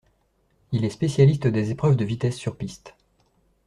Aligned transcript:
Il 0.71 0.83
est 0.83 0.89
spécialiste 0.89 1.45
des 1.45 1.69
épreuves 1.69 1.95
de 1.95 2.03
vitesse 2.03 2.35
sur 2.35 2.55
piste. 2.57 2.95